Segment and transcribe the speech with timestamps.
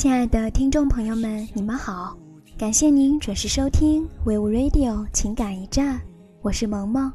[0.00, 2.16] 亲爱的听众朋友们，你们好，
[2.56, 6.00] 感谢您准时收听 Wave Radio 情感驿站，
[6.40, 7.12] 我是萌萌。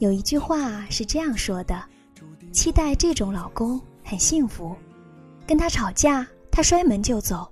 [0.00, 1.82] 有一句话是这样说的：
[2.52, 4.76] 期待这种老公很幸福，
[5.46, 7.50] 跟他吵架，他摔门就走，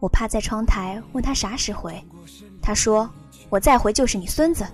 [0.00, 1.94] 我趴在窗台问他啥时回，
[2.60, 3.08] 他说
[3.50, 4.66] 我再回就是你孙子。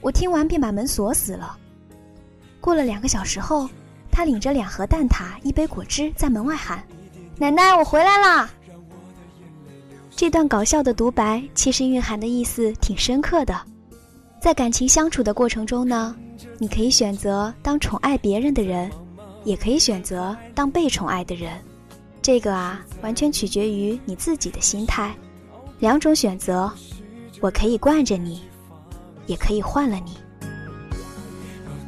[0.00, 1.58] 我听完便把门锁死了。
[2.60, 3.68] 过了两个小时后，
[4.08, 6.80] 他领着两盒蛋挞、一杯果汁在门外喊。
[7.40, 8.50] 奶奶，我回来啦！
[10.10, 13.56] 这段搞笑的独白，其实蕴含的意思挺深刻的。
[14.40, 16.16] 在感情相处的过程中呢，
[16.58, 18.90] 你可以选择当宠爱别人的人，
[19.44, 21.52] 也可以选择当被宠爱的人。
[22.20, 25.14] 这个啊，完全取决于你自己的心态。
[25.78, 26.68] 两种选择，
[27.40, 28.42] 我可以惯着你，
[29.26, 30.16] 也可以换了你。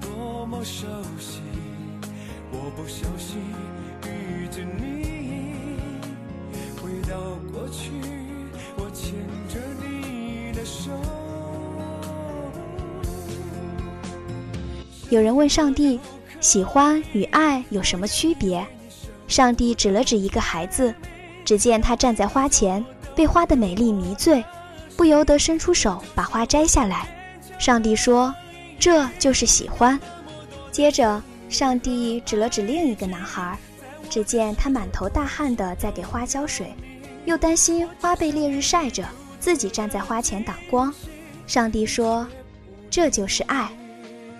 [0.00, 0.86] 多么熟
[1.18, 1.40] 悉，
[2.52, 3.38] 我不小心
[4.10, 5.76] 遇见你。
[6.82, 7.18] 回到
[7.52, 7.90] 过去，
[8.76, 9.14] 我牵
[9.48, 10.90] 着你的手。
[15.10, 15.98] 有人问上帝
[16.40, 18.64] ：“喜欢与爱有什么区别？”
[19.26, 20.94] 上帝指了指一个孩子，
[21.44, 24.44] 只见他站在花前，被花的美丽迷醉，
[24.96, 27.08] 不由得伸出手把花摘下来。
[27.58, 28.34] 上帝说
[28.78, 29.98] ：“这就是喜欢。”
[30.70, 33.58] 接着，上帝指了指另一个男孩，
[34.10, 36.74] 只见他满头大汗的在给花浇水。
[37.26, 39.06] 又担心花被烈日晒着，
[39.38, 40.92] 自己站在花前挡光。
[41.46, 42.26] 上帝说
[42.90, 43.70] ：“这就是爱，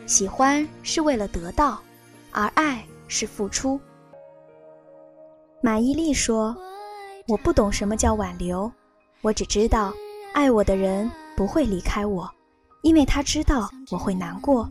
[0.07, 1.81] 喜欢是为了得到，
[2.31, 3.79] 而爱是付出。”
[5.63, 6.57] 马伊琍说
[7.29, 8.73] ：“我不懂什么叫挽留，
[9.21, 9.93] 我只知道，
[10.33, 12.29] 爱我的人不会离开我，
[12.81, 14.69] 因为他知道我会难过。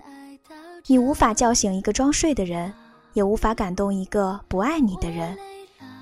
[0.88, 2.74] 你无法叫醒一个装睡的人，
[3.14, 5.38] 也无法感动一个不爱你的人。”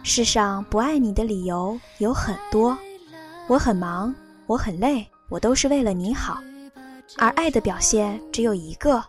[0.03, 2.77] 世上不爱你的理由有很多，
[3.47, 4.13] 我很忙，
[4.45, 6.41] 我很累，我都是为了你好。
[7.17, 9.03] 而爱的表现只有一个，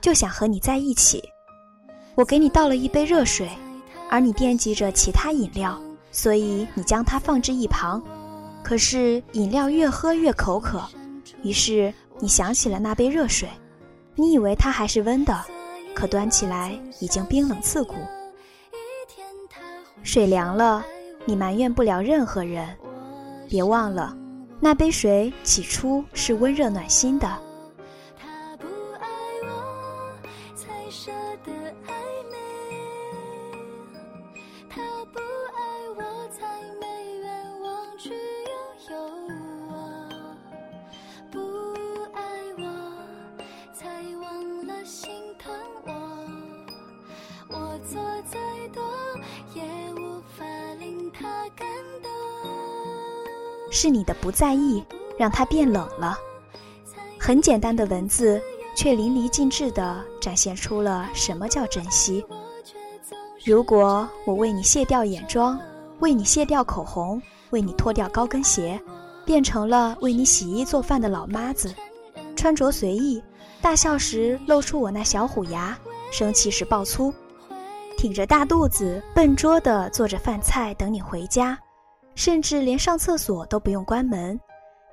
[0.00, 1.22] 就想和你在一起。
[2.16, 3.48] 我给你倒了一杯热水，
[4.10, 8.02] 而你惦记着其他饮料，所以你将它放置一旁。
[8.64, 10.82] 可是饮料越喝越口渴，
[11.42, 13.48] 于是你想起了那杯热水，
[14.16, 15.44] 你以为它还是温的，
[15.96, 17.94] 可端起来已经冰冷刺骨。
[20.02, 20.84] 水凉了，
[21.24, 22.68] 你埋怨不了任何人。
[23.48, 24.14] 别忘了，
[24.60, 27.45] 那杯水起初是温热暖心的。
[47.90, 48.38] 做再
[48.74, 48.82] 多，
[49.54, 49.62] 也
[49.94, 50.44] 无法
[50.78, 51.22] 令他
[51.54, 51.66] 感
[52.02, 52.10] 动
[53.70, 54.84] 是你的不在意，
[55.16, 56.18] 让他变冷了。
[57.18, 58.40] 很简单的文字，
[58.76, 62.24] 却淋漓尽致地展现出了什么叫珍惜。
[63.44, 65.58] 如果我为你卸掉眼妆，
[66.00, 68.80] 为你卸掉口红，为你脱掉高跟鞋，
[69.24, 71.72] 变成了为你洗衣做饭的老妈子，
[72.34, 73.22] 穿着随意，
[73.60, 75.78] 大笑时露出我那小虎牙，
[76.10, 77.12] 生气时爆粗，
[77.96, 81.58] 挺着大肚子笨拙地做着饭菜等你回家。
[82.14, 84.40] 甚至连上厕所都不用关门，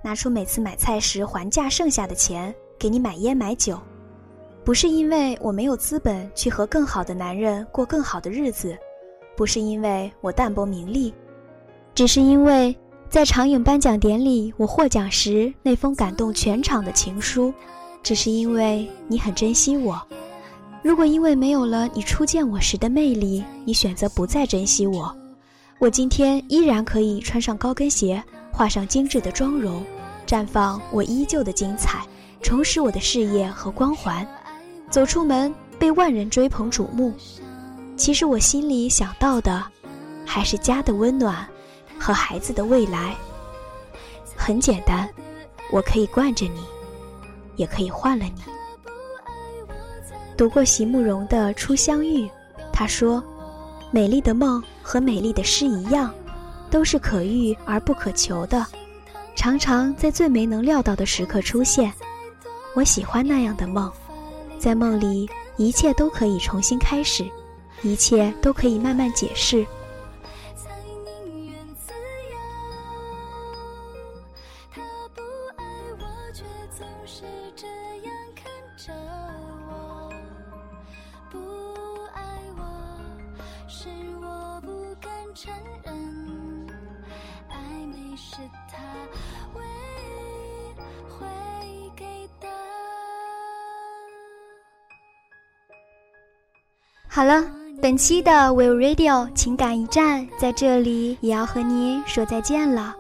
[0.04, 3.80] 拿出每次买菜时还价剩下的钱给你买烟买酒，
[4.66, 8.78] 不是因为我没有资本去和更好的男人过更好的日子，
[9.38, 11.14] 不是因为我淡泊名利，
[11.96, 12.76] 只是因为
[13.10, 17.54] 在长影颁奖典礼我获奖时那封感动全场的情书，
[18.04, 20.06] 只是因为你很珍惜我。
[20.84, 25.16] 如果因为没有了你初见我时的魅力，你选择不再珍惜我。
[25.80, 28.22] 我今天依然可以穿上高跟鞋，
[28.52, 29.82] 画上精致的妆容，
[30.28, 32.06] 绽放我依旧的精彩，
[32.42, 34.28] 重拾我的事业和光环，
[34.90, 37.14] 走出门被万人追捧瞩目。
[37.96, 39.64] 其实我心里想到的，
[40.26, 41.48] 还是家的温暖
[41.98, 43.16] 和孩子的未来。
[44.36, 45.10] 很简单，
[45.72, 46.60] 我可以惯着你，
[47.56, 48.42] 也可以换了你。
[50.36, 52.26] 读过席慕容的《初相遇》，
[52.72, 53.24] 他说。
[53.92, 56.12] 美丽的梦和美丽的诗一样，
[56.72, 58.66] 都是可遇而不可求的，
[59.36, 61.94] 常常在最没能料到的时刻出现。
[62.74, 63.94] 我喜欢那样的梦，
[64.58, 67.24] 在梦里一切都可以重新开始，
[67.84, 69.64] 一切都可以慢慢解释。
[76.34, 76.44] 却
[76.76, 77.22] 总是
[77.56, 78.92] 这样看着
[85.34, 85.94] 我不敢。
[97.08, 97.44] 好了，
[97.82, 102.96] 本期的 Will Radio 情感驿站在这里也要和您说再见了。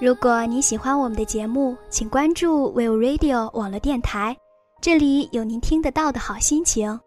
[0.00, 4.36] 如果你喜欢我们的节目，请关注 Will Radio 网络电台，
[4.80, 6.98] 这里有您听得到的好心情。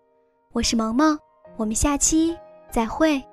[0.52, 1.18] 我是萌萌，
[1.58, 2.38] 我们下期
[2.72, 3.33] 再会。